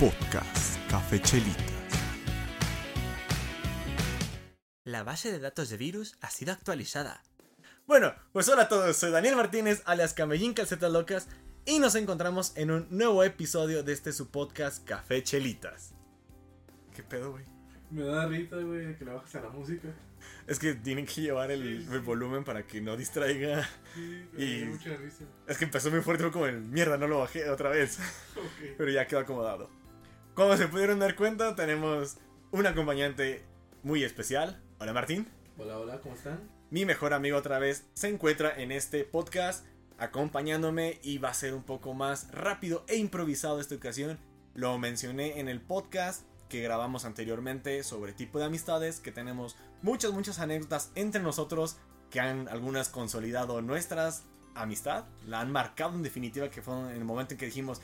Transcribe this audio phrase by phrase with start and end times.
[0.00, 1.64] Podcast Café Chelitas.
[4.84, 7.22] La base de datos de virus ha sido actualizada.
[7.86, 11.28] Bueno, pues hola a todos, soy Daniel Martínez, alias Camellín Calcetas Locas,
[11.64, 15.94] y nos encontramos en un nuevo episodio de este su podcast Café Chelitas.
[16.94, 17.44] ¿Qué pedo, güey?
[17.90, 19.88] Me da rita, güey, que le bajes a la música.
[20.46, 21.94] Es que tienen que llevar el, Sí, sí.
[21.94, 23.68] el volumen para que no distraiga.
[23.94, 25.24] Sí, Y- me dio mucha risa.
[25.46, 27.98] Es que empezó muy fuerte, fue como el mierda, no lo bajé otra vez.
[28.36, 28.74] Ok.
[28.76, 29.70] Pero ya quedó acomodado.
[30.38, 32.16] Como se pudieron dar cuenta, tenemos
[32.52, 33.42] un acompañante
[33.82, 34.62] muy especial.
[34.78, 35.26] Hola Martín.
[35.58, 36.48] Hola, hola, ¿cómo están?
[36.70, 39.66] Mi mejor amigo otra vez se encuentra en este podcast
[39.98, 44.20] acompañándome y va a ser un poco más rápido e improvisado esta ocasión.
[44.54, 50.12] Lo mencioné en el podcast que grabamos anteriormente sobre tipo de amistades, que tenemos muchas,
[50.12, 51.78] muchas anécdotas entre nosotros
[52.10, 54.22] que han algunas consolidado nuestras
[54.54, 57.80] amistad, la han marcado en definitiva que fue en el momento en que dijimos,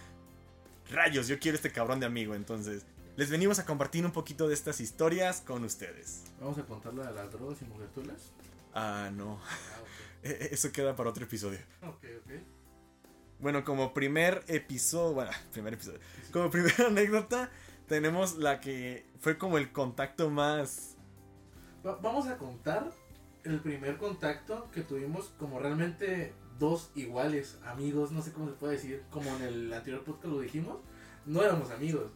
[0.90, 2.84] rayos, yo quiero este cabrón de amigo, entonces
[3.16, 6.24] les venimos a compartir un poquito de estas historias con ustedes.
[6.40, 8.32] Vamos a contar la de las drogas y mujertulas.
[8.74, 9.80] Ah, no, Ah,
[10.22, 11.58] E- eso queda para otro episodio.
[11.82, 11.88] ok.
[11.94, 12.32] Ok, ok.
[13.40, 16.00] Bueno, como primer episodio, bueno, primer episodio,
[16.32, 17.50] como primera anécdota,
[17.86, 20.96] tenemos la que fue como el contacto más...
[21.86, 22.90] Va- vamos a contar
[23.44, 28.74] el primer contacto que tuvimos como realmente dos iguales amigos, no sé cómo se puede
[28.74, 30.78] decir, como en el anterior podcast lo dijimos,
[31.26, 32.10] no éramos amigos.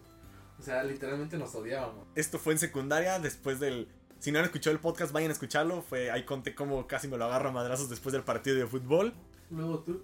[0.59, 2.07] O sea, literalmente nos odiábamos.
[2.15, 3.89] Esto fue en secundaria, después del...
[4.19, 5.81] Si no han escuchado el podcast, vayan a escucharlo.
[5.83, 9.15] Fue ahí conté cómo casi me lo agarro a madrazos después del partido de fútbol.
[9.51, 10.03] Luego tú,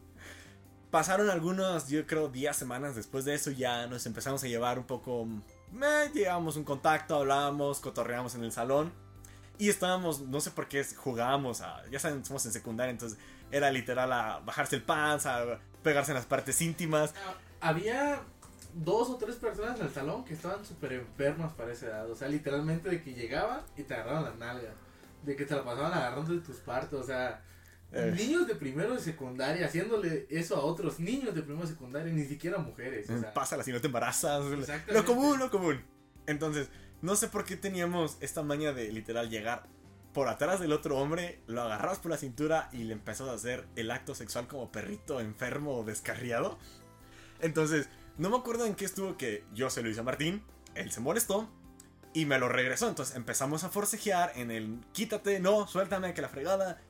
[0.94, 4.84] Pasaron algunos, yo creo, días, semanas después de eso, ya nos empezamos a llevar un
[4.84, 5.26] poco...
[5.72, 8.92] Eh, llevábamos un contacto, hablábamos, cotorreábamos en el salón.
[9.58, 11.82] Y estábamos, no sé por qué, jugábamos a...
[11.90, 13.18] Ya saben, somos en secundaria, entonces
[13.50, 17.14] era literal a bajarse el pants, a pegarse en las partes íntimas.
[17.26, 17.34] Ah,
[17.68, 18.20] había
[18.74, 22.10] dos o tres personas en el salón que estaban súper enfermas para esa edad.
[22.10, 24.74] O sea, literalmente de que llegaban y te agarraban las nalgas.
[25.22, 26.98] De que te la pasaban agarrando de tus partes.
[26.98, 27.40] O sea,
[27.92, 28.12] Eh.
[28.16, 32.24] niños de primero y secundaria haciéndole eso a otros niños de primero y secundaria, ni
[32.24, 33.08] siquiera mujeres.
[33.08, 34.44] O sea, Pásala si no te embarazas.
[34.88, 35.80] Lo común, lo común.
[36.26, 36.68] Entonces,
[37.04, 39.66] no sé por qué teníamos esta maña de literal llegar
[40.14, 43.66] por atrás del otro hombre, lo agarrabas por la cintura y le empezás a hacer
[43.76, 46.58] el acto sexual como perrito enfermo o descarriado.
[47.40, 50.42] Entonces, no me acuerdo en qué estuvo que yo se lo hice a Martín,
[50.74, 51.50] él se molestó
[52.14, 52.88] y me lo regresó.
[52.88, 56.80] Entonces empezamos a forcejear en el quítate, no, suéltame, que la fregada.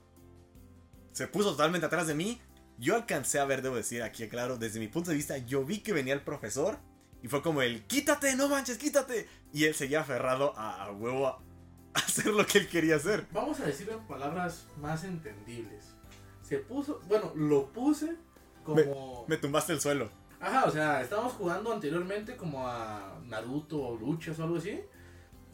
[1.10, 2.40] Se puso totalmente atrás de mí.
[2.78, 5.80] Yo alcancé a ver, debo decir aquí, claro, desde mi punto de vista, yo vi
[5.80, 6.78] que venía el profesor
[7.24, 9.26] y fue como el quítate, no manches, quítate.
[9.50, 11.40] Y él seguía aferrado a, a huevo a
[11.94, 13.26] hacer lo que él quería hacer.
[13.32, 15.94] vamos a decirlo en palabras más entendibles.
[16.42, 18.16] Se puso, bueno, lo puse
[18.62, 19.24] como...
[19.26, 20.10] Me tumbaste el suelo.
[20.38, 24.82] Ajá, o sea, estábamos jugando anteriormente como a Naruto o luchas o algo así.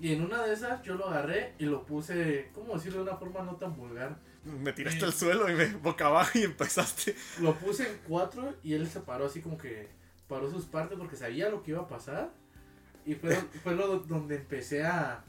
[0.01, 3.17] Y en una de esas yo lo agarré y lo puse, ¿cómo decirlo de una
[3.17, 4.19] forma no tan vulgar?
[4.43, 7.15] Me tiraste al suelo y me boca abajo y empezaste.
[7.39, 10.00] Lo puse en cuatro y él se paró así como que
[10.31, 12.31] paró sus partes porque sabía lo que iba a pasar.
[13.05, 15.25] Y fue, fue lo donde empecé a,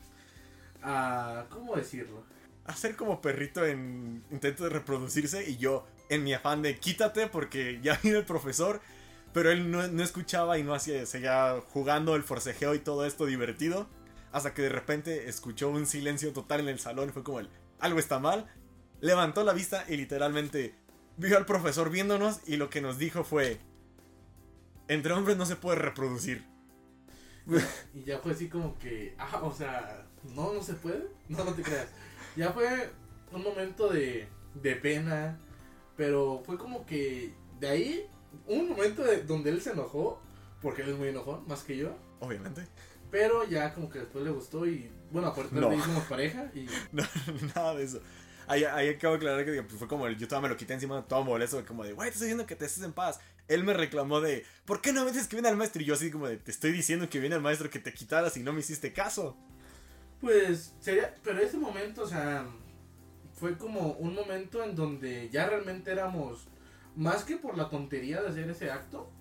[0.84, 2.24] a, ¿cómo decirlo?
[2.66, 7.28] a Hacer como perrito en intento de reproducirse y yo en mi afán de quítate
[7.28, 8.80] porque ya vino el profesor.
[9.34, 13.26] Pero él no, no escuchaba y no hacía, seguía jugando el forcejeo y todo esto
[13.26, 13.90] divertido.
[14.32, 18.00] Hasta que de repente escuchó un silencio total en el salón fue como el, algo
[18.00, 18.48] está mal.
[19.00, 20.76] Levantó la vista y literalmente
[21.18, 23.60] vio al profesor viéndonos y lo que nos dijo fue,
[24.94, 26.44] entre hombres no se puede reproducir.
[27.94, 31.54] Y ya fue así como que, ah, o sea, no, no se puede, no, no
[31.54, 31.88] te creas.
[32.36, 32.92] Ya fue
[33.32, 35.40] un momento de, de pena,
[35.98, 38.06] pero fue como que de ahí,
[38.48, 40.22] un momento de, donde él se enojó,
[40.62, 42.68] porque él es muy enojón, más que yo, Obviamente.
[43.10, 45.70] pero ya como que después le gustó y, bueno, aparte No.
[45.70, 47.04] de ahí somos pareja y No,
[47.56, 48.02] nada de eso.
[48.48, 50.74] Ahí, ahí acabo de aclarar que pues, fue como el, yo todavía me lo quité
[50.74, 53.20] encima, todo molesto, como de, güey, te estoy diciendo que te estés en paz.
[53.52, 55.82] Él me reclamó de, ¿por qué no me dices que viene el maestro?
[55.82, 58.38] Y yo así como de, te estoy diciendo que viene el maestro que te quitaras
[58.38, 59.36] y no me hiciste caso.
[60.22, 62.46] Pues sería, pero ese momento, o sea,
[63.34, 66.48] fue como un momento en donde ya realmente éramos,
[66.96, 69.12] más que por la tontería de hacer ese acto,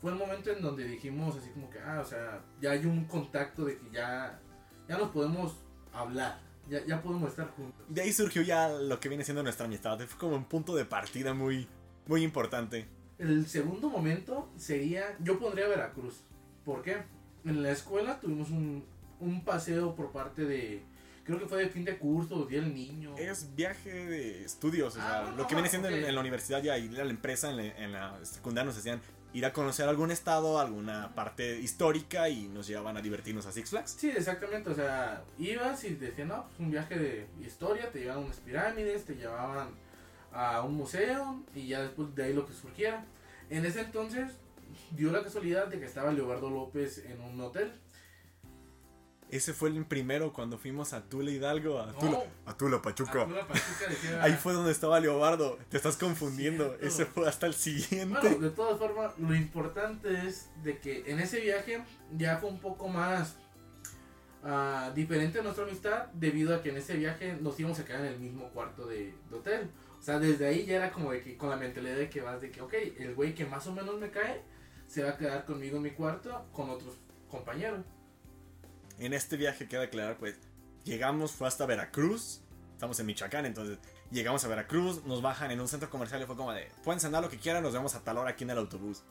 [0.00, 3.04] fue el momento en donde dijimos así como que, ah, o sea, ya hay un
[3.04, 4.40] contacto de que ya,
[4.88, 5.54] ya nos podemos
[5.92, 7.86] hablar, ya, ya podemos estar juntos.
[7.88, 10.00] De ahí surgió ya lo que viene siendo nuestra amistad.
[10.00, 11.68] Fue como un punto de partida muy,
[12.08, 12.88] muy importante.
[13.22, 16.22] El segundo momento sería, yo pondría Veracruz.
[16.64, 16.96] ¿Por qué?
[17.44, 18.84] En la escuela tuvimos un,
[19.20, 20.82] un paseo por parte de,
[21.24, 23.16] creo que fue de fin de curso, Día del Niño.
[23.16, 26.20] Es viaje de estudios, o Ah, sea, no, lo que no, viene siendo en, la
[26.20, 29.00] universidad ya ir a la empresa, en la, en la secundaria nos hacían
[29.34, 33.70] ir a conocer algún estado, alguna parte histórica y nos llevaban a divertirnos a Six
[33.70, 33.96] Flags.
[33.98, 38.24] Sí, exactamente, o sea, ibas y decían, no, pues un viaje de historia, te llevaban
[38.24, 39.68] unas pirámides, te llevaban
[40.32, 43.04] a un museo y ya después de ahí lo que surgiera.
[43.50, 44.32] En ese entonces
[44.92, 47.72] dio la casualidad de que estaba Leobardo López en un hotel.
[49.30, 52.22] Ese fue el primero cuando fuimos a Tula Hidalgo, a Tula, No.
[52.44, 53.22] a Tula Pachuca.
[53.22, 55.58] A Tula Pachuca decía- Ahí fue donde estaba Leobardo.
[55.70, 56.66] Te estás confundiendo.
[56.68, 56.86] Cierto.
[56.86, 58.18] Ese fue hasta el siguiente.
[58.20, 61.82] Bueno, de todas formas, lo importante es de que en ese viaje
[62.14, 63.36] ya fue un poco más
[64.44, 68.12] ah, diferente nuestra amistad debido a que en ese viaje nos íbamos a quedar en
[68.12, 69.70] el mismo cuarto de, de hotel.
[70.02, 72.40] O sea, desde ahí ya era como de que con la mentalidad de que vas
[72.40, 74.42] de que, ok, el güey que más o menos me cae
[74.88, 76.96] se va a quedar conmigo en mi cuarto con otros
[77.30, 77.84] compañeros.
[78.98, 80.40] En este viaje queda claro, pues
[80.82, 82.40] llegamos, fue hasta Veracruz.
[82.72, 83.78] Estamos en Michoacán, entonces
[84.10, 87.22] llegamos a Veracruz, nos bajan en un centro comercial y fue como de, pueden cenar
[87.22, 89.04] lo que quieran, nos vemos a tal hora aquí en el autobús.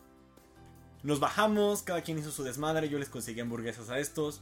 [1.03, 4.41] Nos bajamos, cada quien hizo su desmadre, yo les conseguí hamburguesas a estos.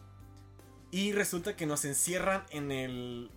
[0.89, 3.29] Y resulta que nos encierran en el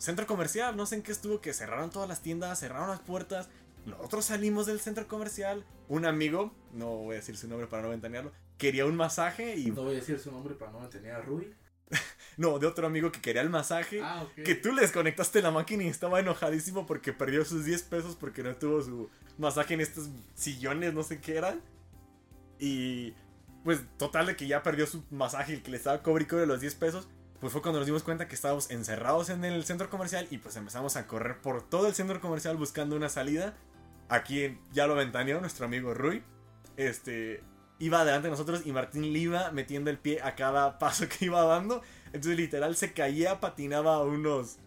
[0.00, 3.48] centro comercial, no sé en qué estuvo, que cerraron todas las tiendas, cerraron las puertas.
[3.86, 7.90] Nosotros salimos del centro comercial, un amigo, no voy a decir su nombre para no
[7.90, 9.70] ventanearlo, quería un masaje y...
[9.70, 11.54] No voy a decir su nombre para no mantener a Rui.
[12.36, 14.00] No, de otro amigo que quería el masaje.
[14.02, 14.26] Ah.
[14.34, 18.42] Que tú le desconectaste la máquina y estaba enojadísimo porque perdió sus 10 pesos porque
[18.42, 21.60] no tuvo su masaje en estos sillones, no sé qué eran.
[22.58, 23.12] Y
[23.62, 26.46] pues total de que ya perdió su masaje y que le estaba cobre y cobre
[26.46, 27.08] los 10 pesos.
[27.40, 30.56] Pues fue cuando nos dimos cuenta que estábamos encerrados en el centro comercial y pues
[30.56, 33.54] empezamos a correr por todo el centro comercial buscando una salida.
[34.10, 36.22] Aquí ya lo ventaneó nuestro amigo Rui.
[36.76, 37.42] Este
[37.78, 41.24] iba adelante de nosotros y Martín le iba metiendo el pie a cada paso que
[41.24, 41.80] iba dando.
[42.06, 44.58] Entonces literal se caía, patinaba a unos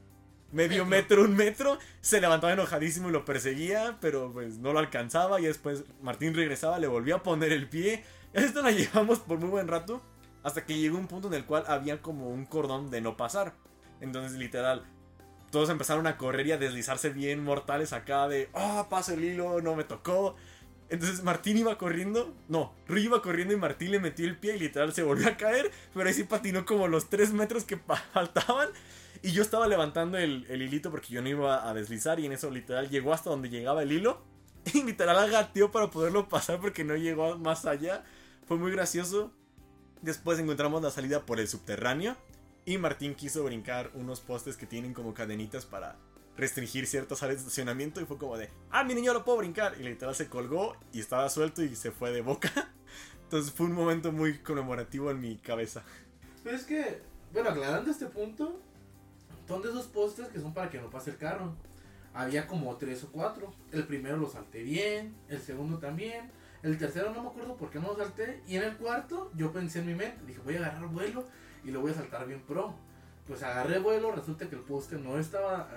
[0.51, 5.39] medio metro, un metro, se levantaba enojadísimo y lo perseguía, pero pues no lo alcanzaba
[5.39, 8.03] y después Martín regresaba, le volvió a poner el pie.
[8.33, 10.01] Esto la llevamos por muy buen rato
[10.43, 13.53] hasta que llegó un punto en el cual había como un cordón de no pasar.
[14.01, 14.85] Entonces literal,
[15.51, 19.61] todos empezaron a correr y a deslizarse bien mortales acá de, ah, pasa el hilo,
[19.61, 20.35] no me tocó.
[20.89, 24.59] Entonces Martín iba corriendo, no, Rui iba corriendo y Martín le metió el pie y
[24.59, 27.77] literal se volvió a caer, pero ahí sí patinó como los 3 metros que
[28.13, 28.69] faltaban.
[29.21, 32.33] Y yo estaba levantando el, el hilito porque yo no iba a deslizar y en
[32.33, 34.21] eso literal llegó hasta donde llegaba el hilo.
[34.73, 38.03] Y literal agateó para poderlo pasar porque no llegó más allá.
[38.47, 39.31] Fue muy gracioso.
[40.03, 42.17] Después encontramos la salida por el subterráneo.
[42.65, 45.95] Y Martín quiso brincar unos postes que tienen como cadenitas para
[46.35, 48.01] restringir ciertas áreas de estacionamiento.
[48.01, 49.75] Y fue como de, ah, miren, yo lo puedo brincar.
[49.79, 52.51] Y literal se colgó y estaba suelto y se fue de boca.
[53.23, 55.83] Entonces fue un momento muy conmemorativo en mi cabeza.
[56.43, 57.01] Pero es que,
[57.31, 58.59] bueno, aclarando este punto,
[59.47, 61.55] son de esos postes que son para que no pase el carro.
[62.13, 63.53] Había como tres o cuatro.
[63.71, 66.29] El primero lo salté bien, el segundo también.
[66.63, 68.41] El tercero no me acuerdo por qué no lo salté.
[68.47, 71.25] Y en el cuarto yo pensé en mi mente, dije voy a agarrar vuelo
[71.63, 72.73] y lo voy a saltar bien pro.
[73.27, 75.69] Pues agarré vuelo, resulta que el poste no estaba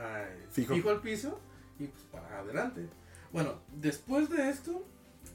[0.50, 0.74] Fijo.
[0.74, 0.90] fijo.
[0.90, 1.40] al piso
[1.78, 2.88] y pues para adelante.
[3.32, 4.86] Bueno, después de esto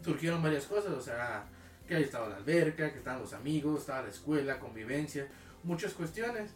[0.03, 1.45] surgieron varias cosas, o sea,
[1.87, 5.27] que ahí estaba la alberca, que estaban los amigos, estaba la escuela, convivencia,
[5.63, 6.51] muchas cuestiones.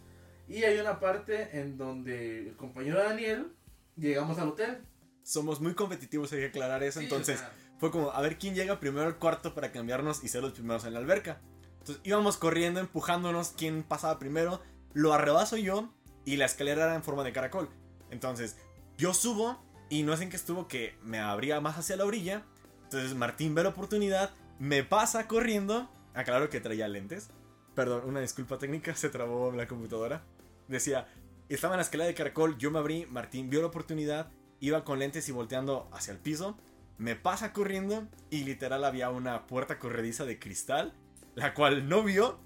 [0.47, 3.47] Y hay una parte en donde el compañero Daniel
[3.95, 4.77] llegamos al hotel.
[5.23, 6.99] Somos muy competitivos, hay que aclarar eso.
[6.99, 10.23] Sí, Entonces o sea, fue como a ver quién llega primero al cuarto para cambiarnos
[10.23, 11.41] y ser los primeros en la alberca.
[11.79, 14.61] Entonces íbamos corriendo, empujándonos, quién pasaba primero.
[14.93, 17.69] Lo arrebaso yo y la escalera era en forma de caracol.
[18.09, 18.57] Entonces
[18.97, 22.43] yo subo y no sé en qué estuvo que me abría más hacia la orilla.
[22.83, 25.89] Entonces Martín ve la oportunidad, me pasa corriendo.
[26.13, 27.29] Aclaro que traía lentes.
[27.75, 30.23] Perdón, una disculpa técnica, se trabó la computadora.
[30.67, 31.07] Decía,
[31.49, 34.99] estaba en la escalera de caracol, yo me abrí, Martín vio la oportunidad, iba con
[34.99, 36.57] lentes y volteando hacia el piso.
[36.97, 40.93] Me pasa corriendo y literal había una puerta corrediza de cristal,
[41.35, 42.39] la cual no vio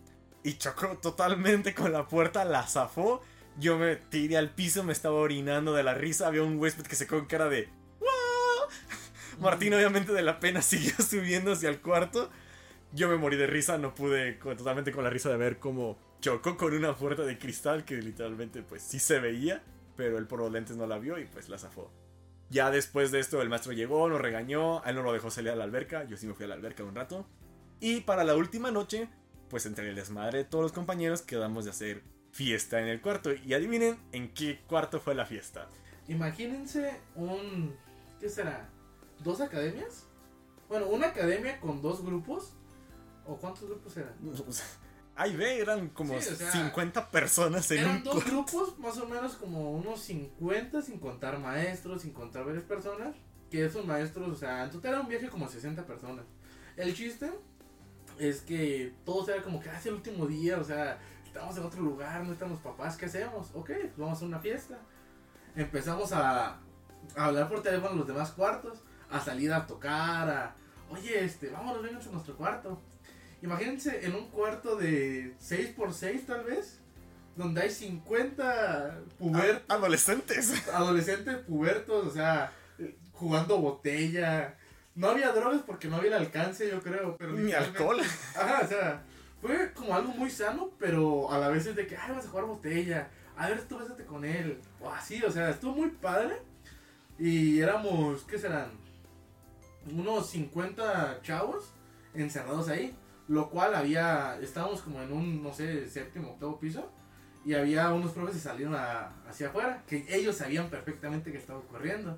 [0.43, 3.21] y chocó totalmente con la puerta, la zafó.
[3.59, 6.95] Yo me tiré al piso, me estaba orinando de la risa, había un huésped que
[6.95, 7.69] se con cara de...
[7.99, 9.39] "¡Wow!".
[9.39, 12.29] Martín obviamente de la pena siguió subiendo hacia el cuarto.
[12.91, 16.57] Yo me morí de risa, no pude totalmente con la risa de ver cómo chocó
[16.57, 19.61] con una puerta de cristal que literalmente pues sí se veía,
[19.95, 21.91] pero él por lentes no la vio y pues la zafó.
[22.49, 25.51] Ya después de esto el maestro llegó, nos regañó, a él no lo dejó salir
[25.51, 27.27] a la alberca, yo sí me fui a la alberca un rato.
[27.79, 29.07] Y para la última noche,
[29.49, 33.31] pues entre el desmadre de todos los compañeros quedamos de hacer fiesta en el cuarto.
[33.33, 35.67] Y adivinen en qué cuarto fue la fiesta.
[36.07, 37.75] imagínense un.
[38.19, 38.67] ¿Qué será?
[39.23, 40.05] ¿Dos academias?
[40.67, 42.53] Bueno, una academia con dos grupos.
[43.25, 44.13] ¿O cuántos grupos eran?
[45.19, 48.31] Ahí ve, eran como Sí, o sea, 50 personas en Eran un dos cuarto.
[48.31, 53.13] grupos, más o menos como unos 50, sin contar maestros, sin contar varias personas.
[53.51, 56.23] Que esos maestros, o sea, en total era un viaje como 60 personas.
[56.77, 57.29] El chiste
[58.17, 61.81] es que todos era como que hace el último día, o sea, estamos en otro
[61.81, 63.49] lugar, no están los papás, ¿qué hacemos?
[63.53, 64.77] Ok, pues vamos a hacer una fiesta.
[65.55, 70.55] Empezamos a, a hablar por teléfono en los demás cuartos, a salir a tocar, a,
[70.89, 72.81] oye, este, vámonos, vengan a nuestro cuarto.
[73.41, 76.79] Imagínense en un cuarto de 6x6 tal vez,
[77.35, 80.67] donde hay 50 pubertos, Ah, Adolescentes.
[80.73, 82.51] adolescentes pubertos, o sea,
[83.13, 84.55] jugando botella.
[84.95, 88.01] No había drogas porque no había el alcance, yo creo, pero Ni alcohol.
[88.35, 89.03] Ajá, o sea,
[89.41, 92.29] fue como algo muy sano, pero a la vez es de que, ay, vas a
[92.29, 96.35] jugar botella, a ver, tú bésate con él, o así, o sea, estuvo muy padre.
[97.17, 98.71] Y éramos, ¿qué serán?
[99.89, 101.71] Unos 50 chavos
[102.13, 102.95] encerrados ahí,
[103.29, 106.91] lo cual había, estábamos como en un, no sé, séptimo, octavo piso,
[107.45, 111.59] y había unos profes que salieron a- hacia afuera, que ellos sabían perfectamente que estaba
[111.59, 112.17] ocurriendo.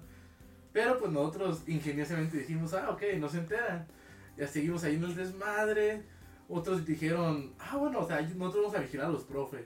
[0.73, 3.85] Pero pues nosotros ingeniosamente dijimos, ah, ok, no se enteran.
[4.37, 6.03] Ya seguimos ahí en el desmadre.
[6.47, 9.65] Otros dijeron, ah, bueno, o sea, nosotros vamos a vigilar a los profes.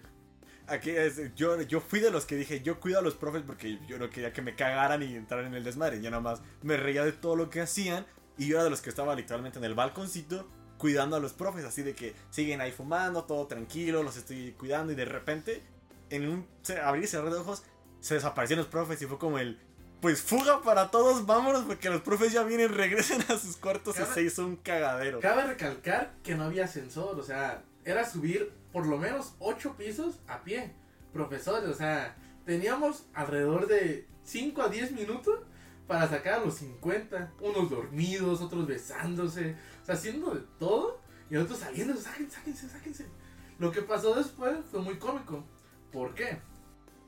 [0.68, 3.80] Aquí es- yo, yo fui de los que dije, yo cuido a los profes porque
[3.88, 6.02] yo no quería que me cagaran y entraran en el desmadre.
[6.02, 8.04] Yo nada más me reía de todo lo que hacían
[8.38, 11.66] y yo era de los que estaba literalmente en el balconcito cuidando a los profes,
[11.66, 15.64] así de que siguen ahí fumando, todo tranquilo, los estoy cuidando y de repente,
[16.10, 16.48] en un
[16.84, 17.64] abrir y cerrar de ojos,
[18.00, 19.60] se desaparecieron los profes y fue como el,
[20.02, 24.14] pues fuga para todos, vámonos porque los profes ya vienen, regresen a sus cuartos y
[24.14, 25.20] se hizo un cagadero.
[25.20, 30.20] Cabe recalcar que no había ascensor, o sea, era subir por lo menos 8 pisos
[30.28, 30.74] a pie.
[31.14, 32.16] Profesores, o sea,
[32.46, 35.40] teníamos alrededor de 5 a 10 minutos
[35.88, 37.34] para sacar a los 50.
[37.40, 39.56] Unos dormidos, otros besándose,
[39.94, 41.02] haciendo de todo.
[41.30, 43.06] Y otros saliendo, sáquense, sáquense, sáquense.
[43.58, 45.44] Lo que pasó después fue muy cómico.
[45.92, 46.40] ¿Por qué?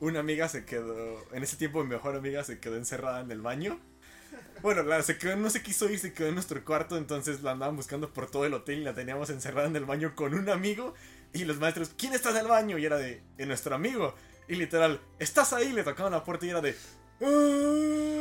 [0.00, 3.40] Una amiga se quedó, en ese tiempo mi mejor amiga se quedó encerrada en el
[3.40, 3.78] baño.
[4.62, 7.52] Bueno, la, se quedó, no se quiso ir, se quedó en nuestro cuarto, entonces la
[7.52, 10.48] andaban buscando por todo el hotel y la teníamos encerrada en el baño con un
[10.48, 10.94] amigo.
[11.32, 12.78] Y los maestros, ¿quién está en el baño?
[12.78, 14.14] Y era de, "Eh, nuestro amigo.
[14.48, 15.72] Y literal, ¿estás ahí?
[15.72, 16.74] Le tocaban la puerta y era de,
[17.20, 18.17] "Ah",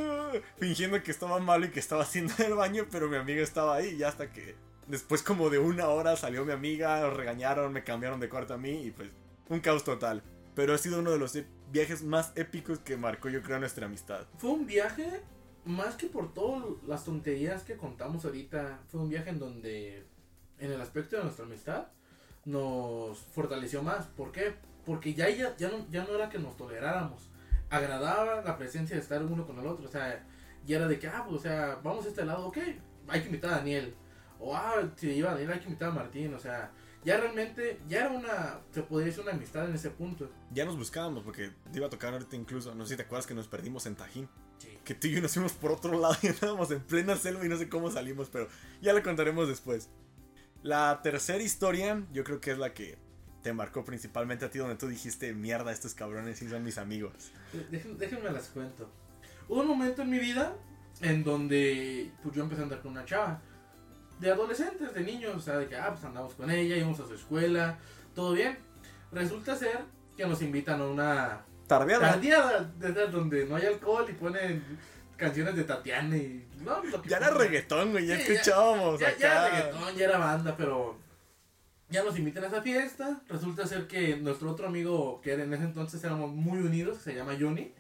[0.58, 3.76] fingiendo que estaba malo y que estaba haciendo en el baño, pero mi amiga estaba
[3.76, 3.96] ahí.
[3.96, 4.56] Y hasta que
[4.88, 8.58] después como de una hora salió mi amiga, nos regañaron, me cambiaron de cuarto a
[8.58, 9.10] mí y pues
[9.50, 10.24] un caos total.
[10.56, 11.38] Pero ha sido uno de los
[11.72, 14.26] viajes más épicos que marcó yo creo nuestra amistad.
[14.38, 15.22] Fue un viaje,
[15.66, 20.06] más que por todas las tonterías que contamos ahorita, fue un viaje en donde,
[20.60, 21.88] en el aspecto de nuestra amistad,
[22.46, 24.08] nos fortaleció más.
[24.08, 24.56] ¿Por qué?
[24.86, 27.30] Porque ya, ya, ya, ya no era que nos toleráramos.
[27.70, 29.86] Agradaba la presencia de estar uno con el otro.
[29.86, 30.26] O sea,
[30.66, 32.58] ya era de que, ah, pues, o sea, vamos a este lado, ok,
[33.08, 33.96] hay que invitar a Daniel.
[34.40, 36.34] O, ah, si iba a Daniel, hay que invitar a Martín.
[36.34, 36.72] O sea,
[37.04, 40.30] ya realmente, ya era una, se podría decir una amistad en ese punto.
[40.52, 43.26] Ya nos buscábamos porque te iba a tocar ahorita incluso, no sé si te acuerdas
[43.26, 44.28] que nos perdimos en Tajín.
[44.84, 47.50] Que tú y yo nos fuimos por otro lado y estábamos en plena selva y
[47.50, 48.48] no sé cómo salimos, pero
[48.82, 49.90] ya lo contaremos después.
[50.64, 52.98] La tercera historia, yo creo que es la que
[53.48, 57.32] te marcó principalmente a ti, donde tú dijiste, mierda, estos cabrones sí son mis amigos.
[57.72, 58.90] Dejen- déjenme las cuento.
[59.48, 60.54] Hubo un momento en mi vida
[61.00, 63.40] en donde pues, yo empecé a andar con una chava.
[64.20, 67.08] De adolescentes, de niños, o sea, de que ah, pues andamos con ella, íbamos a
[67.08, 67.78] su escuela,
[68.14, 68.58] todo bien.
[69.14, 69.80] Resulta ser
[70.18, 72.12] que nos invitan a una Tardeada.
[72.12, 74.62] tardeada de esas donde no hay alcohol y ponen
[75.16, 76.46] canciones de Tatiana y.
[76.66, 79.18] No, lo que Ya era reggaetón, güey, ya Sí, ya- escuchábamos Ya, acá.
[79.20, 81.00] ya era reggaetón, ya era banda, pero
[81.90, 83.22] ya nos invitan a esa fiesta.
[83.28, 87.16] Resulta ser que nuestro otro amigo, que en ese entonces éramos muy unidos, que se
[87.16, 87.74] llama Johnny,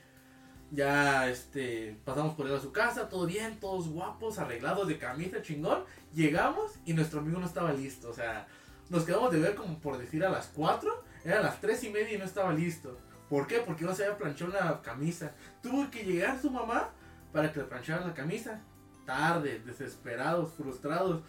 [0.71, 5.41] ya este, pasamos por él a su casa, todo bien, todos guapos, arreglados de camisa,
[5.41, 5.83] chingón.
[6.13, 8.47] Llegamos y nuestro amigo no estaba listo, o sea,
[8.89, 12.13] nos quedamos de ver como por decir a las 4, eran las 3 y media
[12.13, 12.97] y no estaba listo.
[13.29, 13.59] ¿Por qué?
[13.59, 15.33] Porque no se había planchado una camisa.
[15.61, 16.91] Tuvo que llegar su mamá
[17.33, 18.61] para que le planchara la camisa.
[19.05, 21.21] Tarde, desesperados, frustrados.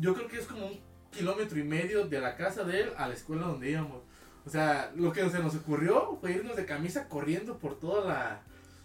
[0.00, 3.08] Yo creo que es como un kilómetro y medio de la casa de él a
[3.08, 4.02] la escuela donde íbamos.
[4.46, 8.42] O sea, lo que se nos ocurrió fue irnos de camisa corriendo por toda la,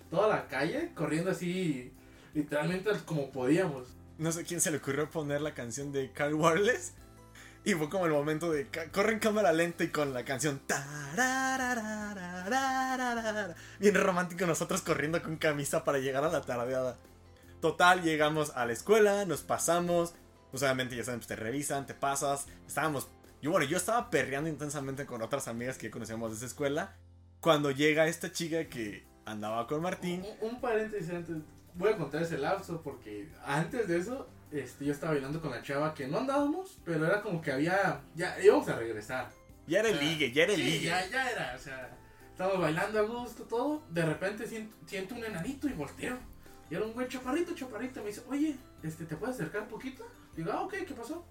[0.10, 1.94] toda la calle, corriendo así,
[2.34, 3.88] literalmente como podíamos.
[4.18, 6.94] No sé quién se le ocurrió poner la canción de Carl Wireless.
[7.66, 10.62] Y fue como el momento de corre en cámara lenta y con la canción.
[13.80, 16.98] Bien romántico nosotros corriendo con camisa para llegar a la tardeada.
[17.62, 20.14] Total, llegamos a la escuela, nos pasamos.
[20.54, 22.46] Pues obviamente ya saben, pues te revisan, te pasas.
[22.68, 23.10] Estábamos.
[23.42, 26.94] Yo bueno, yo estaba perreando intensamente con otras amigas que conocíamos de esa escuela.
[27.40, 30.24] Cuando llega esta chica que andaba con Martín.
[30.42, 31.38] Un, un paréntesis antes,
[31.74, 35.64] voy a contar ese lapso porque antes de eso, este, yo estaba bailando con la
[35.64, 39.32] chava que no andábamos, pero era como que había, ya íbamos a regresar.
[39.66, 40.86] Ya era el O sea, ligue, ya era el sí, ligue.
[40.86, 41.98] Ya, ya era, o sea,
[42.30, 43.82] estábamos bailando a gusto, todo.
[43.90, 46.16] De repente siento, siento un enanito y volteo.
[46.70, 48.02] Y era un güey chaparrito, chaparrito.
[48.02, 50.06] Me dice, oye, este, ¿te puedes acercar un poquito?
[50.36, 51.26] Digo, ah, ok, ¿qué pasó?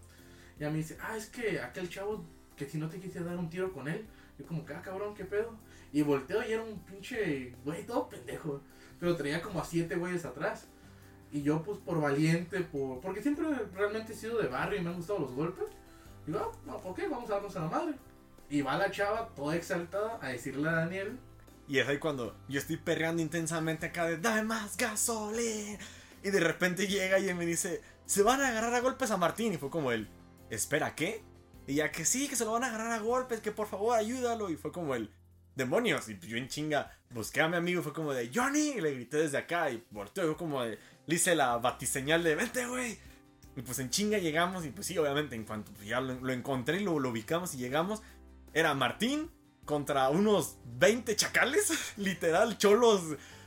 [0.59, 2.25] Y a mí dice, ah, es que aquel chavo
[2.57, 4.07] que si no te quise dar un tiro con él.
[4.39, 5.57] Yo como, ah, cabrón, ¿qué pedo?
[5.93, 8.61] Y volteo y era un pinche güey todo pendejo.
[9.01, 10.67] Pero traía como a siete güeyes atrás.
[11.33, 13.01] Y yo, pues, por valiente, por...
[13.01, 15.65] Porque siempre realmente he sido de barrio y me han gustado los golpes.
[16.27, 17.95] Digo, ah, ok, vamos a darnos a la madre.
[18.51, 21.19] Y va la chava, toda exaltada, a decirle a Daniel.
[21.69, 25.79] Y es ahí cuando yo estoy perreando intensamente acá de dame más gasolina.
[26.23, 29.53] Y de repente llega y me dice, se van a agarrar a golpes a Martín.
[29.53, 30.09] Y fue como el,
[30.51, 31.25] espera, ¿qué?
[31.67, 33.97] Y ya que sí, que se lo van a agarrar a golpes, que por favor
[33.97, 34.51] ayúdalo.
[34.51, 35.11] Y fue como el,
[35.55, 36.09] demonios.
[36.09, 38.71] Y yo en chinga busqué a mi amigo y fue como de, Johnny.
[38.77, 40.25] Y le grité desde acá y volteó.
[40.25, 42.99] Y fue como de, le hice la batiseñal de, vente, güey.
[43.57, 46.99] Y pues en chinga llegamos y pues sí, obviamente en cuanto ya lo, encontré, lo,
[46.99, 48.03] lo ubicamos y llegamos,
[48.55, 49.31] era Martín
[49.67, 53.03] contra unos 20 chacales, literal, cholos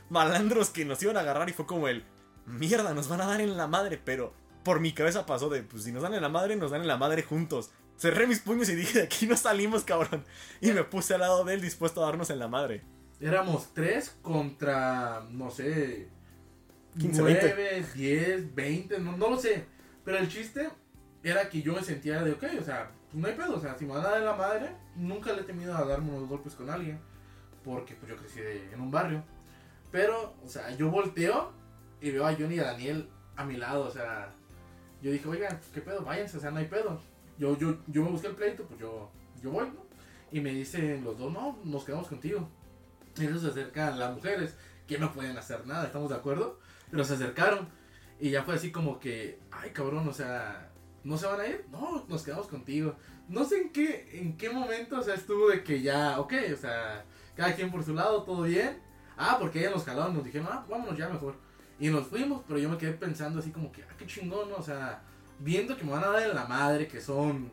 [0.08, 2.04] malandros que nos iban a agarrar y fue como el,
[2.46, 4.32] mierda, nos van a dar en la madre, pero
[4.66, 6.88] por mi cabeza pasó de, pues si nos dan en la madre, nos dan en
[6.88, 7.70] la madre juntos.
[7.96, 10.24] Cerré mis puños y dije, de aquí no salimos, cabrón.
[10.60, 12.82] Y me puse al lado de él dispuesto a darnos en la madre.
[13.20, 16.08] Éramos tres contra, no sé,
[16.98, 17.92] 15, 9, 20.
[17.94, 19.64] 10, 20, no, no lo sé.
[20.04, 20.68] Pero el chiste
[21.22, 23.78] era que yo me sentía de, ok, o sea, pues no hay pedo, o sea,
[23.78, 26.28] si me van a dar en la madre, nunca le he temido a darme unos
[26.28, 27.00] golpes con alguien.
[27.64, 29.22] Porque pues yo crecí de- en un barrio.
[29.92, 31.52] Pero, o sea, yo volteo
[32.00, 34.34] y veo a Johnny y a Daniel a mi lado, o sea,
[35.02, 37.00] yo dije, oigan, qué pedo, váyanse, o sea, no hay pedo.
[37.38, 39.10] Yo, yo, yo me busqué el pleito, pues yo,
[39.42, 39.84] yo voy, ¿no?
[40.32, 42.48] Y me dicen los dos, no, nos quedamos contigo.
[43.16, 46.58] Y eso se acercan las mujeres, que no pueden hacer nada, ¿estamos de acuerdo?
[46.90, 47.68] Pero se acercaron
[48.18, 50.70] y ya fue así como que, ay cabrón, o sea,
[51.04, 51.64] ¿no se van a ir?
[51.70, 52.96] No, nos quedamos contigo.
[53.28, 56.56] No sé en qué, en qué momento, o sea, estuvo de que ya, ok, o
[56.56, 58.80] sea, cada quien por su lado, todo bien.
[59.16, 61.36] Ah, porque ella nos jalaron, nos dijeron, ah, vámonos ya mejor.
[61.78, 64.56] Y nos fuimos, pero yo me quedé pensando así como que, ah, qué chingón, ¿no?
[64.56, 65.02] O sea,
[65.38, 67.50] viendo que me van a dar en la madre, que son,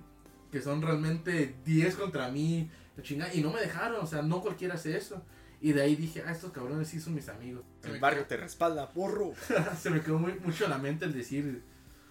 [0.52, 4.42] que son realmente 10 contra mí, la chingada, y no me dejaron, o sea, no
[4.42, 5.22] cualquiera hace eso.
[5.60, 7.64] Y de ahí dije, ah, estos cabrones sí son mis amigos.
[7.84, 9.34] El barrio te respalda, porro.
[9.48, 11.64] quedó- se me quedó muy, mucho en la mente el decir,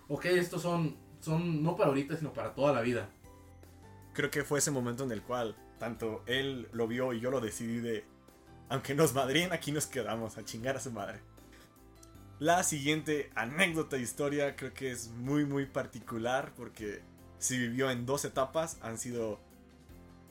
[0.09, 3.09] ok, estos son, son no para ahorita, sino para toda la vida.
[4.15, 7.41] Creo que fue ese momento en el cual tanto él lo vio y yo lo
[7.41, 8.05] decidí de,
[8.69, 11.21] aunque nos madrien, aquí nos quedamos a chingar a su madre.
[12.43, 17.01] La siguiente anécdota e historia creo que es muy muy particular porque
[17.39, 19.39] se vivió en dos etapas, han sido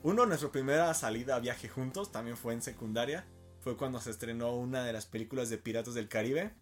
[0.02, 3.24] uno, nuestra primera salida a viaje juntos, también fue en secundaria,
[3.60, 6.52] fue cuando se estrenó una de las películas de Piratas del Caribe.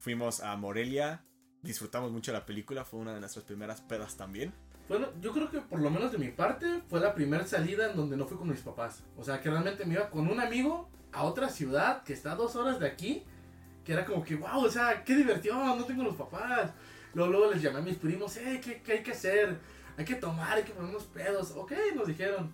[0.00, 1.24] Fuimos a Morelia,
[1.62, 4.52] disfrutamos mucho la película, fue una de nuestras primeras pedas también.
[4.88, 7.96] Bueno, yo creo que por lo menos de mi parte fue la primera salida en
[7.96, 9.04] donde no fui con mis papás.
[9.16, 12.56] O sea, que realmente me iba con un amigo a otra ciudad que está dos
[12.56, 13.22] horas de aquí.
[13.88, 16.72] Que era como que, wow, o sea, qué diversión, no tengo los papás.
[17.14, 19.58] Luego, luego les llamé a mis primos, eh, ¿qué, ¿qué hay que hacer?
[19.96, 21.52] Hay que tomar, hay que poner unos pedos.
[21.56, 22.52] Ok, nos dijeron.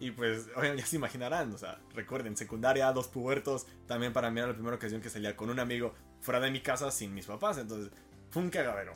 [0.00, 4.48] Y pues, ya se imaginarán, o sea, recuerden, secundaria, dos pubertos, también para mí era
[4.48, 7.56] la primera ocasión que salía con un amigo fuera de mi casa sin mis papás,
[7.58, 7.92] entonces
[8.30, 8.94] fue un cagadero.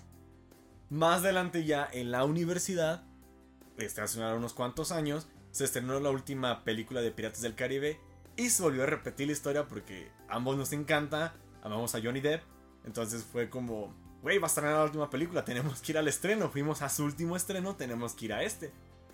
[0.90, 3.04] Más adelante ya en la universidad,
[3.76, 8.00] este hace unos cuantos años, se estrenó la última película de Piratas del Caribe
[8.36, 11.34] y se volvió a repetir la historia porque a ambos nos encanta,
[11.68, 12.42] amamos a Johnny Depp,
[12.84, 16.50] entonces fue como, güey, va a estrenar la última película, tenemos que ir al estreno,
[16.50, 18.72] fuimos a su último estreno, tenemos que ir a este.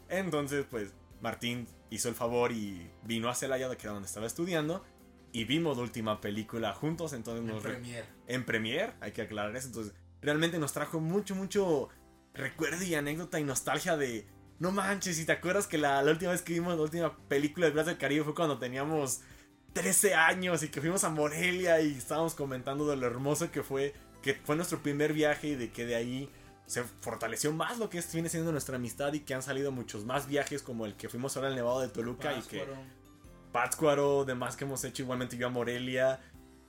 [0.08, 4.84] Entonces, pues, Martín hizo el favor y vino a Celaya, que era donde estaba estudiando,
[5.32, 7.62] y vimos la última película juntos, entonces En nos...
[7.62, 8.04] re- premier.
[8.26, 9.66] en Premiere, hay que aclarar eso.
[9.68, 11.88] Entonces, realmente nos trajo mucho, mucho
[12.34, 14.26] recuerdo y anécdota y nostalgia de.
[14.60, 17.66] No manches, si te acuerdas que la, la última vez que vimos la última película
[17.66, 19.22] de Piratas del Caribe fue cuando teníamos
[19.74, 23.92] 13 años y que fuimos a Morelia y estábamos comentando de lo hermoso que fue,
[24.22, 26.30] que fue nuestro primer viaje y de que de ahí
[26.66, 30.04] se fortaleció más lo que es- viene siendo nuestra amistad y que han salido muchos
[30.06, 32.82] más viajes como el que fuimos ahora al Nevado de Toluca y que Pátzcuaro.
[33.52, 36.20] Pátzcuaro, demás que hemos hecho, igualmente yo a Morelia,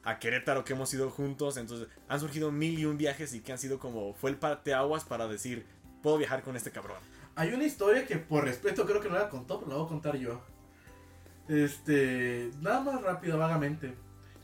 [0.04, 3.52] a Querétaro que hemos ido juntos, entonces han surgido mil y un viajes y que
[3.54, 5.66] han sido como, fue el parteaguas para decir,
[6.04, 6.98] puedo viajar con este cabrón.
[7.36, 9.90] Hay una historia que por respeto creo que no la contó, pero la voy a
[9.90, 10.42] contar yo.
[11.48, 13.94] Este, nada más rápido, vagamente.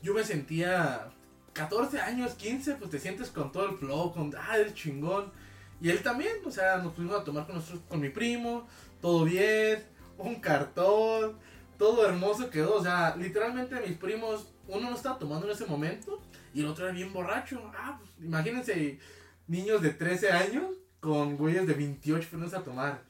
[0.02, 1.10] Yo me sentía
[1.52, 5.32] 14 años, 15, pues te sientes con todo el flow, con, ah, eres chingón.
[5.80, 8.66] Y él también, o sea, nos fuimos a tomar con, nosotros, con mi primo,
[9.00, 9.84] todo bien,
[10.16, 11.38] un cartón,
[11.76, 12.76] todo hermoso quedó.
[12.76, 16.20] O sea, literalmente mis primos, uno no estaba tomando en ese momento
[16.54, 17.60] y el otro era bien borracho.
[17.76, 19.00] Ah, pues imagínense,
[19.48, 23.02] niños de 13 años con güeyes de 28 fuimos a tomar.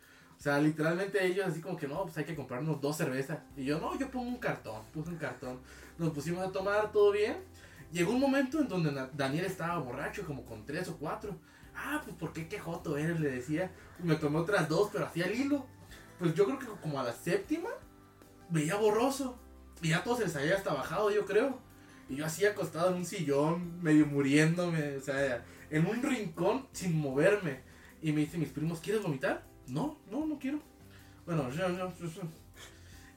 [0.43, 3.39] O sea, literalmente ellos así como que no, pues hay que comprarnos dos cervezas.
[3.57, 5.61] Y yo, no, yo pongo un cartón, puse un cartón.
[5.99, 7.37] Nos pusimos a tomar, todo bien.
[7.93, 11.37] Llegó un momento en donde Daniel estaba borracho, como con tres o cuatro.
[11.77, 13.21] Ah, pues ¿por qué quejoto eres?
[13.21, 13.71] Le decía.
[14.03, 15.65] Me tomé otras dos, pero hacía el hilo.
[16.19, 17.71] Pues yo creo que como a la séptima,
[18.51, 19.39] veía borroso.
[19.81, 21.61] Y ya todo se les había hasta bajado, yo creo.
[22.09, 27.01] Y yo así acostado en un sillón, medio muriéndome, o sea, en un rincón sin
[27.01, 27.61] moverme.
[28.03, 29.52] Y me dicen mis primos, ¿quieres vomitar?
[29.67, 30.61] No, no, no quiero.
[31.27, 32.23] Bueno, yo, yo, yo, yo.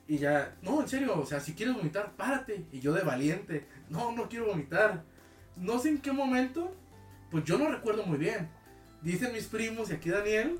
[0.07, 2.65] Y ya, no, en serio, o sea, si quieres vomitar, párate.
[2.71, 5.03] Y yo de valiente, no, no quiero vomitar.
[5.55, 6.75] No sé en qué momento,
[7.31, 8.49] pues yo no recuerdo muy bien.
[9.01, 10.59] Dicen mis primos y aquí Daniel.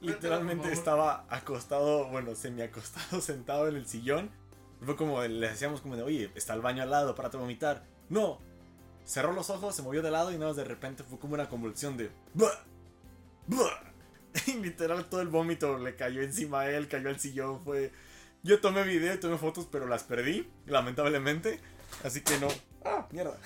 [0.00, 4.30] Literalmente estaba acostado, bueno, semi acostado, sentado en el sillón.
[4.82, 7.84] Fue como, le decíamos como de, oye, está el baño al lado, párate a vomitar.
[8.08, 8.38] No.
[9.04, 11.48] Cerró los ojos, se movió de lado y nada más de repente fue como una
[11.48, 12.10] convulsión de...
[12.34, 12.50] "Buah,
[13.46, 13.85] buah".
[14.62, 17.92] Literal todo el vómito le cayó encima a él, cayó al sillón, fue...
[18.42, 21.58] Yo tomé video y tomé fotos, pero las perdí, lamentablemente.
[22.04, 22.48] Así que no...
[22.84, 23.36] Ah, mierda.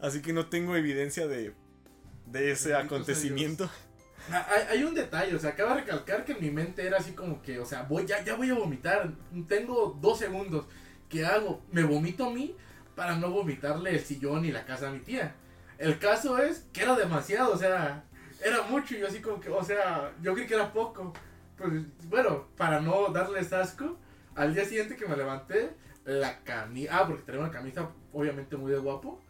[0.00, 1.54] Así que no tengo evidencia de,
[2.26, 3.70] de ese acontecimiento.
[4.30, 6.98] Ah, Hay, hay un detalle, o sea, acaba de recalcar que en mi mente era
[6.98, 9.12] así como que, o sea, voy, ya, ya voy a vomitar,
[9.48, 10.66] tengo dos segundos.
[11.08, 11.62] ¿Qué hago?
[11.72, 12.54] Me vomito a mí
[12.94, 15.34] para no vomitarle el sillón y la casa a mi tía.
[15.78, 18.04] El caso es que era demasiado, o sea,
[18.44, 21.12] era mucho y yo así como que, o sea, yo creí que era poco.
[21.56, 21.72] Pues
[22.08, 23.98] bueno, para no darles asco,
[24.34, 25.70] al día siguiente que me levanté,
[26.04, 29.20] la camisa, ah, porque tenía una camisa obviamente muy de guapo.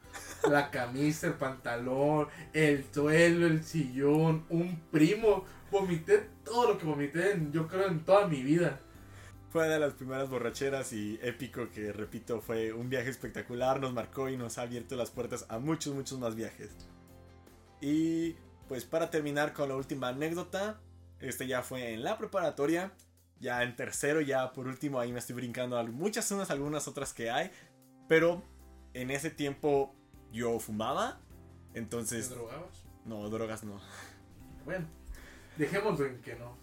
[0.48, 5.44] La camisa, el pantalón, el suelo, el sillón, un primo.
[5.70, 8.78] Vomité todo lo que vomité, en- yo creo, en toda mi vida.
[9.50, 14.28] Fue de las primeras borracheras y épico que, repito, fue un viaje espectacular, nos marcó
[14.28, 16.70] y nos ha abierto las puertas a muchos, muchos más viajes.
[17.80, 18.36] Y
[18.68, 20.80] pues para terminar con la última anécdota,
[21.20, 22.92] este ya fue en la preparatoria,
[23.40, 27.30] ya en tercero, ya por último ahí me estoy brincando muchas unas, algunas otras que
[27.30, 27.50] hay,
[28.08, 28.42] pero
[28.94, 29.94] en ese tiempo
[30.32, 31.20] yo fumaba,
[31.72, 32.30] ¿Te entonces...
[32.30, 32.84] drogabas?
[33.04, 33.80] No, drogas no.
[34.64, 34.86] Bueno,
[35.56, 36.56] dejémoslo en que no.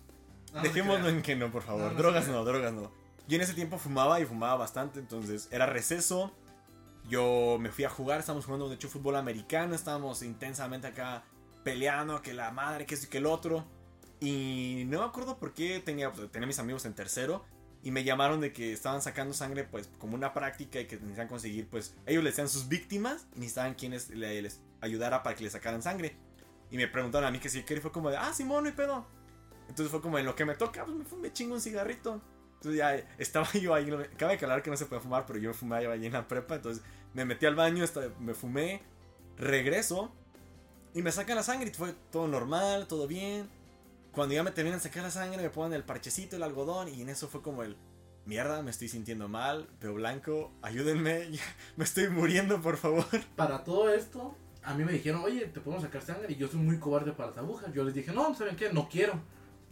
[0.53, 1.91] No, Dejémoslo en que no, por favor.
[1.91, 2.91] No, drogas no, drogas no.
[3.27, 6.31] Yo en ese tiempo fumaba y fumaba bastante, entonces era receso.
[7.07, 11.23] Yo me fui a jugar, estábamos jugando de hecho fútbol americano, estábamos intensamente acá
[11.63, 13.65] peleando, que la madre, que esto y que el otro.
[14.19, 17.45] Y no me acuerdo por qué tenía, pues, tenía mis amigos en tercero
[17.81, 21.29] y me llamaron de que estaban sacando sangre pues como una práctica y que necesitaban
[21.29, 25.43] conseguir pues ellos les decían sus víctimas y necesitaban quienes le- les ayudara para que
[25.45, 26.17] les sacaran sangre.
[26.71, 28.65] Y me preguntaron a mí que si yo quería y fue como de, ah, Simón,
[28.65, 29.05] hay pedo.
[29.69, 32.21] Entonces fue como en lo que me toca, pues me, fumé, chingo un cigarrito.
[32.55, 35.53] Entonces ya estaba yo ahí, cabe aclarar que no se puede fumar, pero yo me
[35.53, 37.85] fumé ahí en la prepa, entonces me metí al baño,
[38.19, 38.81] me fumé,
[39.37, 40.13] regreso
[40.93, 43.47] y me sacan la sangre y fue todo normal, todo bien.
[44.11, 47.01] Cuando ya me terminan de sacar la sangre, me ponen el parchecito, el algodón y
[47.01, 47.75] en eso fue como el,
[48.29, 51.29] mierda, me estoy sintiendo mal, veo blanco, ayúdenme,
[51.75, 53.05] me estoy muriendo, por favor.
[53.35, 56.31] Para todo esto, a mí me dijeron, oye, te podemos sacar sangre.
[56.31, 57.73] Y yo soy muy cobarde para las agujas.
[57.73, 58.71] Yo les dije, no, ¿saben qué?
[58.71, 59.19] No quiero.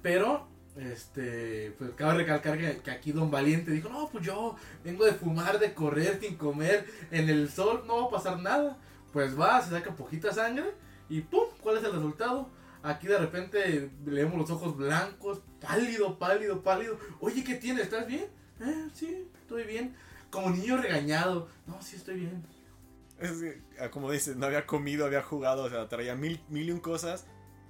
[0.02, 5.06] Pero, este, pues cabe recalcar que, que aquí Don Valiente dijo, no, pues yo vengo
[5.06, 8.78] de fumar, de correr sin comer en el sol, no va a pasar nada.
[9.14, 10.74] Pues va, se saca poquita sangre
[11.10, 11.46] y ¡pum!
[11.62, 12.50] ¿Cuál es el resultado?
[12.84, 16.98] Aquí de repente leemos los ojos blancos, pálido, pálido, pálido.
[17.20, 17.84] Oye, ¿qué tienes?
[17.84, 18.28] ¿Estás bien?
[18.62, 19.96] Eh, sí, estoy bien.
[20.30, 21.50] Como niño regañado.
[21.66, 22.46] No, sí, estoy bien.
[23.80, 26.80] Ah, como dices, no había comido, había jugado, o sea, traía mil, mil y un
[26.80, 27.26] cosas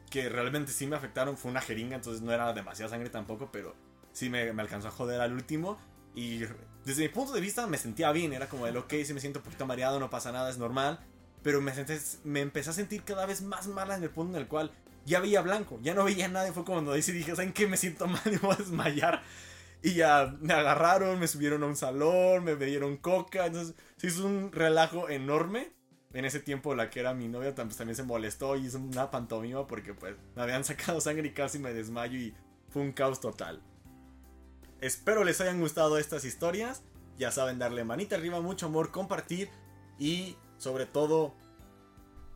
[0.09, 1.37] que realmente sí me afectaron.
[1.37, 3.75] Fue una jeringa, entonces no era demasiada sangre tampoco, pero
[4.11, 5.77] sí me, me alcanzó a joder al último.
[6.15, 6.39] Y
[6.85, 9.39] desde mi punto de vista me sentía bien, era como el ok, si me siento
[9.39, 10.99] un poquito mareado, no pasa nada, es normal.
[11.43, 14.43] Pero me, senté- me empecé a sentir cada vez más mala en el punto en
[14.43, 14.71] el cual
[15.05, 16.49] ya veía blanco, ya no veía nada.
[16.49, 17.67] Y fue cuando sí dije, ¿saben qué?
[17.67, 19.23] Me siento mal y voy a desmayar.
[19.83, 23.45] Y ya me agarraron, me subieron a un salón, me dieron coca.
[23.45, 25.71] Entonces hizo un relajo enorme.
[26.13, 29.11] En ese tiempo la que era mi novia pues, también se molestó y hizo una
[29.11, 32.33] pantomima porque pues me habían sacado sangre y casi me desmayo y
[32.69, 33.61] fue un caos total.
[34.81, 36.81] Espero les hayan gustado estas historias.
[37.17, 39.49] Ya saben, darle manita arriba, mucho amor, compartir
[39.97, 41.33] y sobre todo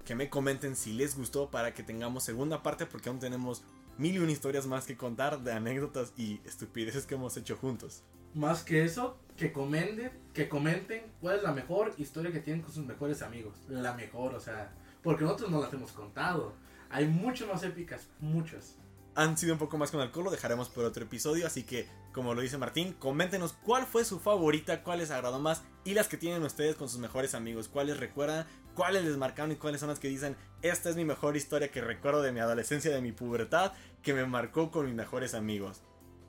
[0.05, 3.63] que me comenten si les gustó para que tengamos segunda parte porque aún tenemos
[3.97, 8.03] mil y una historias más que contar de anécdotas y estupideces que hemos hecho juntos.
[8.33, 12.73] Más que eso, que comenten, que comenten cuál es la mejor historia que tienen con
[12.73, 13.55] sus mejores amigos.
[13.67, 14.71] La mejor, o sea,
[15.03, 16.53] porque nosotros no las hemos contado.
[16.89, 18.75] Hay muchas más épicas, muchas.
[19.15, 21.45] han sido un poco más con alcohol, lo dejaremos por otro episodio.
[21.45, 25.63] Así que, como lo dice Martín, coméntenos cuál fue su favorita, cuál les agradó más
[25.85, 27.67] y las que tienen ustedes con sus mejores amigos.
[27.67, 28.45] Cuáles recuerdan,
[28.75, 31.81] cuáles les marcaron y cuáles son las que dicen: Esta es mi mejor historia que
[31.81, 33.71] recuerdo de mi adolescencia, de mi pubertad,
[34.01, 35.81] que me marcó con mis mejores amigos.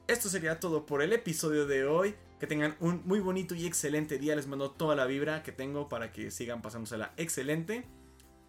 [0.07, 2.14] Esto sería todo por el episodio de hoy.
[2.38, 4.35] Que tengan un muy bonito y excelente día.
[4.35, 7.87] Les mando toda la vibra que tengo para que sigan pasándosela excelente.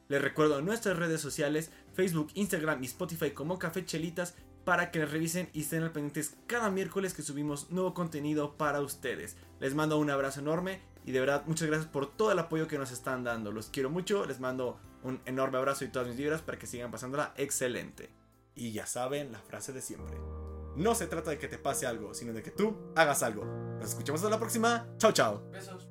[0.08, 5.12] Les recuerdo nuestras redes sociales, Facebook, Instagram y Spotify como Café Chelitas para que les
[5.12, 9.36] revisen y estén al pendientes cada miércoles que subimos nuevo contenido para ustedes.
[9.60, 12.78] Les mando un abrazo enorme y de verdad muchas gracias por todo el apoyo que
[12.78, 13.52] nos están dando.
[13.52, 16.92] Los quiero mucho, les mando un enorme abrazo y todas mis vibras para que sigan
[16.92, 18.10] pasándola excelente.
[18.56, 20.18] Y ya saben la frase de siempre.
[20.76, 23.46] No se trata de que te pase algo, sino de que tú hagas algo.
[23.80, 24.88] Nos escuchamos hasta la próxima.
[24.98, 25.44] Chao, chao.
[25.52, 25.88] Besos.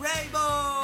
[0.00, 0.77] Rainbow.